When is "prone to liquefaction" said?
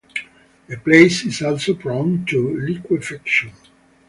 1.75-3.51